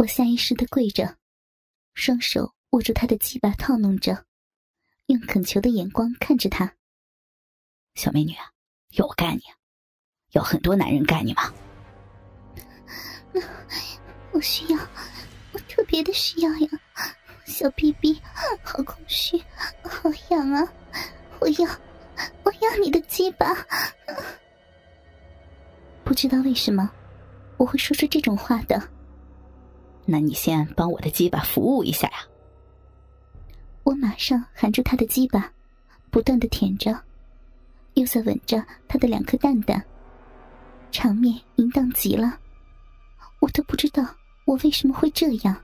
[0.00, 1.18] 我下意识的跪着，
[1.92, 4.24] 双手握住他的鸡巴套弄着，
[5.08, 6.72] 用恳求的眼光看着他。
[7.96, 8.34] 小美女，
[8.92, 9.42] 要我干你？
[10.30, 11.52] 要很多男人干你吗？
[14.32, 14.78] 我需要，
[15.52, 16.68] 我特别的需要呀！
[17.44, 18.18] 小逼逼，
[18.64, 19.38] 好空虚，
[19.82, 20.72] 好痒啊！
[21.40, 21.70] 我要，
[22.42, 23.54] 我要你的鸡巴！
[26.02, 26.90] 不知道为什么，
[27.58, 28.82] 我会说出这种话的。
[30.12, 32.16] 那你先帮我的鸡巴服务一下呀！
[33.84, 35.52] 我马上含住他的鸡巴，
[36.10, 37.00] 不断的舔着，
[37.94, 39.80] 又在吻着他的两颗蛋蛋，
[40.90, 42.40] 场面淫荡极了。
[43.38, 44.04] 我都不知道
[44.46, 45.56] 我为什么会这样。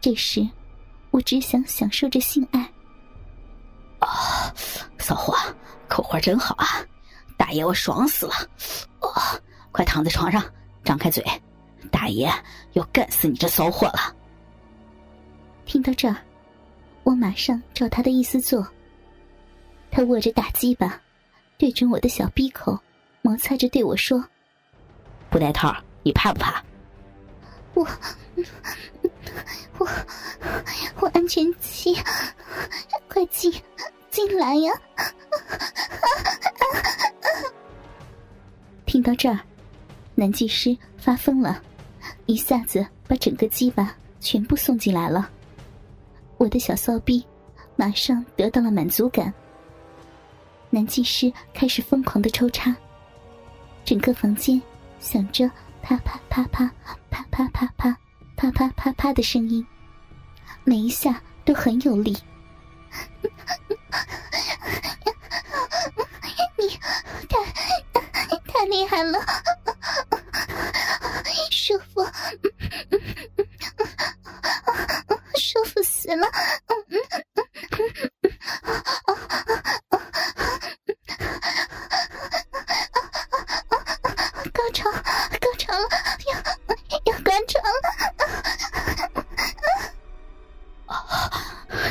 [0.00, 0.48] 这时，
[1.10, 2.72] 我只想享受着性爱。
[3.98, 4.50] 啊，
[4.98, 5.36] 骚货，
[5.88, 6.66] 口活真好啊！
[7.36, 8.32] 大爷，我爽死了！
[9.00, 9.12] 哦，
[9.72, 10.42] 快躺在床上，
[10.82, 11.22] 张开嘴，
[11.88, 12.30] 大爷
[12.72, 14.14] 要干死你这骚货了！
[15.66, 16.16] 听到这儿，
[17.02, 18.66] 我马上照他的意思做。
[19.90, 21.00] 他握着大鸡巴，
[21.56, 22.78] 对准我的小逼口，
[23.22, 24.24] 摩擦着对我说
[25.30, 26.62] ：“不带套，你怕不怕？”
[27.74, 27.86] 我。
[29.78, 29.88] 我
[31.00, 31.96] 我安全期，
[33.08, 33.52] 快进
[34.08, 34.72] 进来呀！
[38.86, 39.40] 听到这儿，
[40.14, 41.60] 男技师发疯了，
[42.26, 45.30] 一下子把整个鸡巴全部送进来了。
[46.38, 47.24] 我的小骚逼
[47.76, 49.32] 马上得到了满足感。
[50.70, 52.74] 男技师开始疯狂的抽插，
[53.84, 54.60] 整个房间
[54.98, 55.48] 响着
[55.82, 56.70] 啪啪啪啪
[57.10, 57.96] 啪啪啪啪。
[58.36, 59.64] 啪啪啪啪的声音，
[60.64, 62.16] 每一下都很有力。
[66.58, 66.68] 你
[67.28, 67.38] 太
[68.44, 69.20] 太厉害了，
[71.66, 72.04] 舒服，
[75.38, 76.28] 舒服死了。
[84.52, 84.90] 高潮，
[85.40, 85.88] 高潮了，
[86.26, 86.34] 要
[87.06, 87.76] 要高潮了。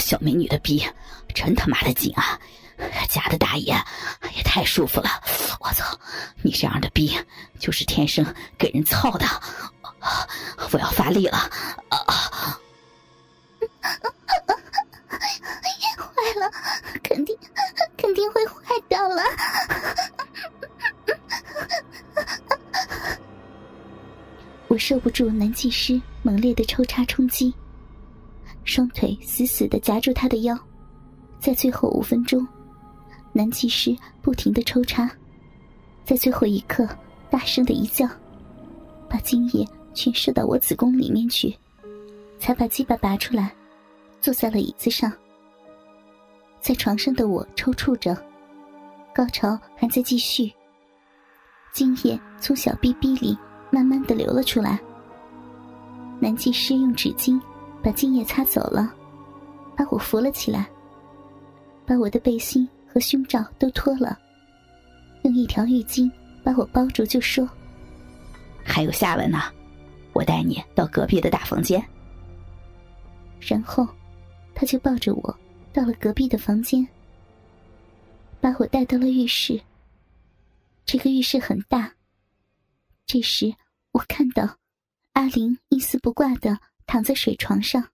[0.00, 0.84] 小美女的逼
[1.32, 2.36] 真他妈的紧啊！
[3.08, 3.72] 假的大爷
[4.34, 5.08] 也太舒服了！
[5.60, 5.96] 我操，
[6.42, 6.89] 你这样的
[7.60, 8.24] 就是天生
[8.58, 9.26] 给人操的！
[10.72, 11.36] 我要发力了！
[15.98, 16.50] 坏了，
[17.02, 17.36] 肯定
[17.96, 19.22] 肯定会坏掉了！
[24.68, 27.54] 我受不住男技师猛烈的抽插冲击。
[28.64, 30.56] 双腿死死的夹住他的腰，
[31.40, 32.46] 在最后五分钟，
[33.32, 35.10] 男技师不停的抽插，
[36.04, 36.88] 在最后一刻
[37.30, 38.08] 大声的一叫，
[39.08, 41.56] 把精液全射到我子宫里面去，
[42.38, 43.54] 才把鸡巴拔出来，
[44.20, 45.12] 坐在了椅子上。
[46.60, 48.16] 在床上的我抽搐着，
[49.14, 50.52] 高潮还在继续，
[51.72, 53.38] 精液从小逼逼里
[53.70, 54.78] 慢慢的流了出来。
[56.18, 57.40] 男技师用纸巾。
[57.82, 58.92] 把精液擦走了，
[59.74, 60.68] 把我扶了起来，
[61.86, 64.18] 把我的背心和胸罩都脱了，
[65.22, 66.12] 用一条浴巾
[66.42, 67.48] 把我抱住，就说
[68.64, 69.52] ：“还有下文呢，
[70.12, 71.82] 我带你到隔壁的大房间。”
[73.40, 73.86] 然后，
[74.54, 75.38] 他就抱着我
[75.72, 76.86] 到了隔壁的房间，
[78.40, 79.60] 把我带到了浴室。
[80.84, 81.92] 这个浴室很大。
[83.06, 83.54] 这时，
[83.92, 84.56] 我看到
[85.12, 86.58] 阿玲一丝不挂的。
[86.86, 87.90] 躺在水床上，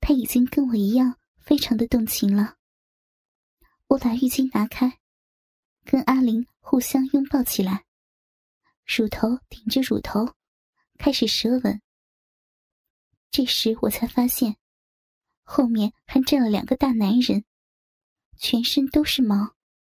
[0.00, 2.56] 他已经跟我一样，非常的动情了。
[3.86, 4.99] 我把浴巾拿开，
[5.90, 7.84] 跟阿玲互相拥抱起来，
[8.86, 10.36] 乳头顶着乳头，
[11.00, 11.82] 开始舌吻。
[13.32, 14.56] 这时我才发现，
[15.42, 17.44] 后面还站了两个大男人，
[18.38, 19.56] 全身都是毛，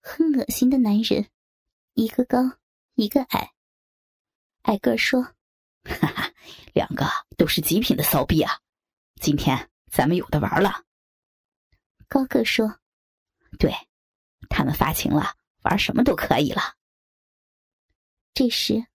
[0.00, 1.28] 很恶心的男人，
[1.92, 2.38] 一个高，
[2.94, 3.52] 一个矮。
[4.62, 5.34] 矮个说。
[5.84, 6.32] 哈哈，
[6.72, 7.04] 两个
[7.36, 8.58] 都是极品的骚逼啊！
[9.20, 10.86] 今天咱们有的玩了。
[12.08, 12.80] 高个说
[13.60, 13.70] ：“对，
[14.48, 16.62] 他们发情了，玩什么都可以了。”
[18.32, 18.86] 这时，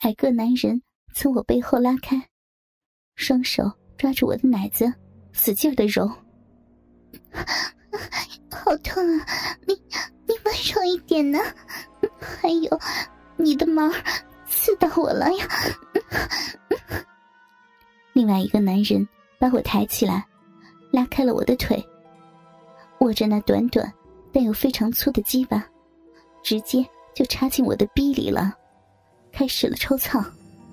[0.00, 0.82] 矮个男人
[1.14, 2.28] 从我背后拉开，
[3.14, 4.92] 双手抓住我的奶子，
[5.32, 6.08] 使劲的揉。
[8.50, 9.26] 好痛啊！
[9.66, 9.74] 你
[10.26, 11.38] 你温柔一点呢？
[12.40, 12.80] 还有，
[13.36, 13.90] 你的毛。
[14.54, 15.46] 刺到我了呀！
[18.12, 20.24] 另外一个男人把我抬起来，
[20.92, 21.84] 拉开了我的腿，
[23.00, 23.92] 握着那短短
[24.32, 25.66] 但又非常粗的鸡巴，
[26.42, 26.84] 直接
[27.14, 28.52] 就插进我的逼里了，
[29.32, 30.20] 开始了抽草。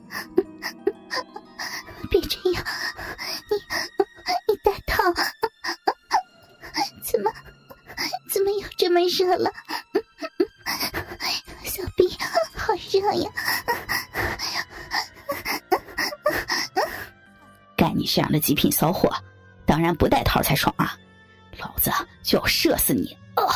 [2.09, 2.65] 别这样，
[3.49, 3.55] 你
[4.47, 5.03] 你戴套。
[7.03, 7.31] 怎么
[8.31, 9.51] 怎么又这么热了？
[11.63, 12.09] 小逼，
[12.55, 13.29] 好热呀。
[17.75, 19.13] 干你这样的极品骚货，
[19.65, 20.97] 当然不戴套才爽啊，
[21.57, 21.91] 老子
[22.23, 23.17] 就要射死你。
[23.35, 23.47] 哦。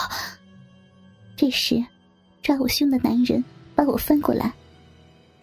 [1.35, 1.83] 这时。
[2.43, 3.43] 抓我胸的男人
[3.73, 4.53] 把我翻过来，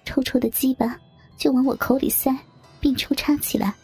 [0.05, 0.97] 臭臭的鸡巴
[1.39, 2.31] 就往我口里塞，
[2.79, 3.75] 并抽插起来。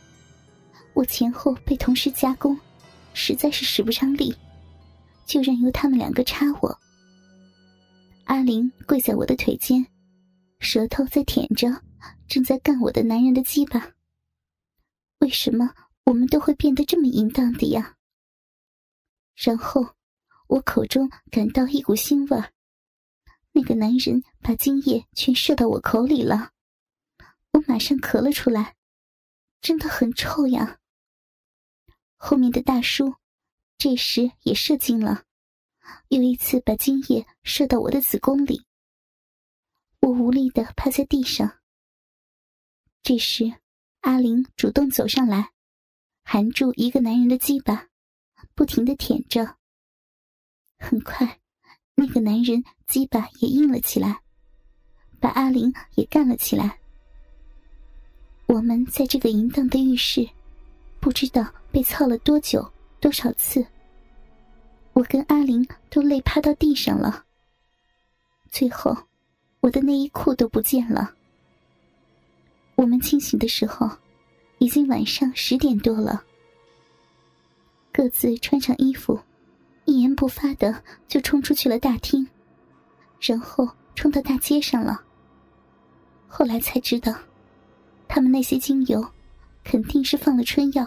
[0.92, 2.56] 我前后被同时夹攻，
[3.14, 4.36] 实在是使不上力，
[5.24, 6.78] 就任由他们两个插我。
[8.24, 9.86] 阿玲跪在我的腿间，
[10.58, 11.68] 舌头在舔着
[12.28, 13.92] 正在干我的男人的鸡巴。
[15.20, 15.70] 为什么
[16.04, 17.94] 我们都会变得这么淫荡的呀？
[19.34, 19.86] 然后，
[20.48, 22.50] 我口中感到一股腥味儿，
[23.56, 26.50] 那个男人把精液全射到我口里了，
[27.52, 28.76] 我马上咳了出来，
[29.62, 30.78] 真的很臭呀。
[32.18, 33.14] 后面的大叔
[33.78, 35.24] 这时也射精了，
[36.08, 38.66] 又一次把精液射到我的子宫里。
[40.00, 41.58] 我无力的趴在地上。
[43.02, 43.54] 这时，
[44.00, 45.52] 阿玲主动走上来，
[46.24, 47.88] 含住一个男人的鸡巴，
[48.54, 49.56] 不停的舔着。
[50.76, 51.40] 很快，
[51.96, 54.20] 那个男人鸡巴也硬了起来，
[55.18, 56.78] 把阿玲也干了起来。
[58.46, 60.28] 我们在这个淫荡的浴室。
[60.98, 63.64] 不知道被操了多久、多少次，
[64.92, 67.24] 我跟阿玲都累趴到地上了。
[68.50, 68.96] 最后，
[69.60, 71.14] 我的内衣裤都不见了。
[72.74, 73.88] 我们清醒的时候，
[74.58, 76.24] 已经晚上十点多了。
[77.92, 79.20] 各自穿上衣服，
[79.96, 82.28] 一言不发的就冲出去了大厅，
[83.18, 85.02] 然后冲到大街上了。
[86.28, 87.18] 后来才知道，
[88.06, 89.12] 他们那些精油。
[89.68, 90.86] 肯定是放了春药，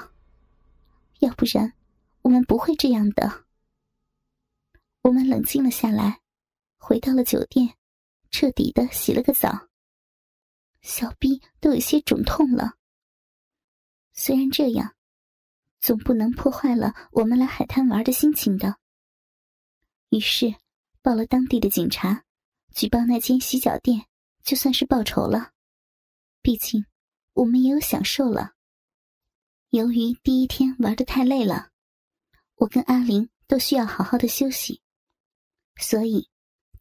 [1.19, 1.73] 要不然
[2.21, 3.43] 我们不会这样的。
[5.01, 6.21] 我们冷静了下来，
[6.77, 7.75] 回到了酒店，
[8.31, 9.67] 彻底的洗了个澡，
[10.81, 12.75] 小臂都有些肿痛了。
[14.13, 14.95] 虽然这样，
[15.81, 18.77] 总不能破坏了我们来海滩玩的心情的。
[20.09, 20.55] 于是
[21.01, 22.23] 报了当地的警察，
[22.73, 24.07] 举报那间洗脚店，
[24.43, 25.51] 就算是报仇了。
[26.41, 26.85] 毕竟
[27.33, 28.53] 我们也有享受了。
[29.69, 31.69] 由于第一天玩的太累了，
[32.55, 34.81] 我跟阿玲都需要好好的休息，
[35.77, 36.27] 所以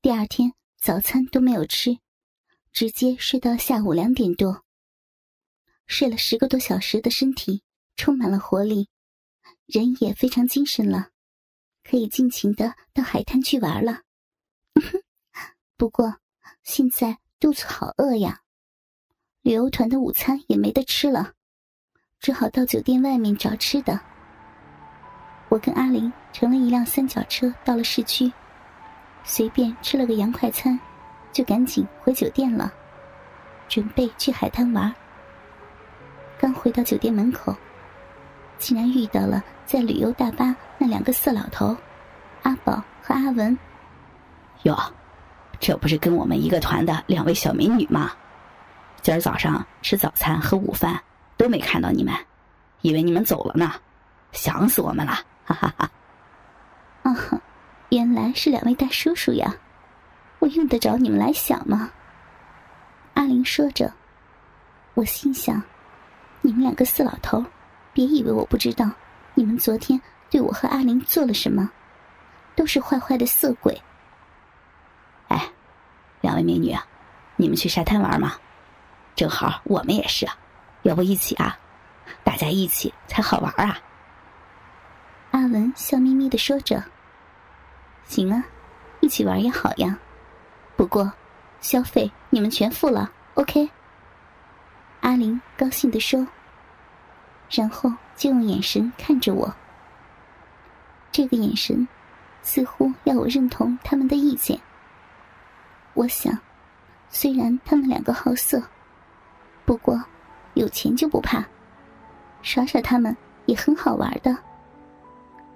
[0.00, 1.98] 第二天早餐都没有吃，
[2.72, 4.64] 直接睡到下午两点多。
[5.86, 7.62] 睡了十个多小时的身体
[7.96, 8.88] 充满了活力，
[9.66, 11.10] 人也非常精神了，
[11.88, 14.00] 可以尽情的到海滩去玩了。
[15.76, 16.16] 不过
[16.62, 18.40] 现在肚子好饿呀，
[19.42, 21.32] 旅游团的午餐也没得吃了。
[22.20, 23.98] 只好到酒店外面找吃的。
[25.48, 28.30] 我跟阿玲乘了一辆三角车到了市区，
[29.24, 30.78] 随便吃了个洋快餐，
[31.32, 32.70] 就赶紧回酒店了，
[33.68, 34.94] 准备去海滩玩。
[36.38, 37.56] 刚回到酒店门口，
[38.58, 41.76] 竟然遇到了在旅游大巴那两个色老头，
[42.44, 43.58] 阿宝和阿文。
[44.62, 44.76] 哟，
[45.60, 48.12] 这不是跟我们一个团的两位小美女吗？
[49.02, 50.98] 今儿早上吃早餐和午饭。
[51.38, 52.12] 都没看到你们，
[52.80, 53.72] 以为你们走了呢，
[54.32, 55.12] 想死我们了，
[55.44, 55.88] 哈哈哈！
[57.04, 57.14] 啊，
[57.90, 59.54] 原来是两位大叔叔呀，
[60.40, 61.92] 我用得着你们来想吗？
[63.14, 63.88] 阿玲说着，
[64.94, 65.62] 我心想：
[66.40, 67.44] 你们两个色老头，
[67.92, 68.90] 别以为我不知道，
[69.34, 71.70] 你们昨天对我和阿玲做了什么，
[72.54, 73.80] 都是坏坏的色鬼。
[75.28, 75.50] 哎，
[76.20, 76.86] 两位美女啊，
[77.36, 78.34] 你们去沙滩玩吗？
[79.14, 80.26] 正好我们也是。
[80.82, 81.58] 要不一起啊？
[82.24, 83.78] 大家一起才好玩啊！
[85.32, 86.82] 阿文笑眯眯的说着
[88.06, 88.44] ：“行啊，
[89.00, 89.98] 一起玩也好呀。
[90.76, 91.12] 不过，
[91.60, 93.68] 消费你们全付了，OK？”
[95.00, 96.26] 阿玲高兴的说，
[97.50, 99.54] 然后就用眼神看着我。
[101.10, 101.86] 这个眼神，
[102.42, 104.58] 似乎要我认同他们的意见。
[105.94, 106.36] 我想，
[107.08, 108.62] 虽然他们两个好色，
[109.64, 110.00] 不过……
[110.54, 111.44] 有钱就不怕，
[112.42, 114.36] 耍耍他们也很好玩的。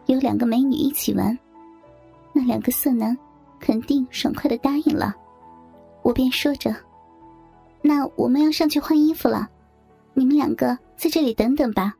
[0.07, 1.37] 有两个美女一起玩，
[2.33, 3.17] 那两个色男
[3.59, 5.13] 肯定爽快的答应了。
[6.03, 6.73] 我便说着
[7.83, 9.49] ：“那我们要上去换衣服了，
[10.15, 11.93] 你们两个在这里等等吧。”